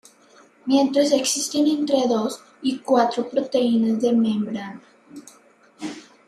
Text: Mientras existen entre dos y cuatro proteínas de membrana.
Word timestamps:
Mientras 0.65 1.11
existen 1.11 1.67
entre 1.67 2.07
dos 2.07 2.39
y 2.63 2.79
cuatro 2.79 3.29
proteínas 3.29 4.01
de 4.01 4.11
membrana. 4.13 4.81